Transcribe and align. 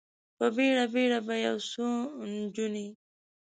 په 0.37 0.45
بیړه، 0.55 0.85
بیړه 0.93 1.19
به 1.27 1.35
یو 1.45 1.57
څو 1.71 1.87
نجونې، 2.33 2.87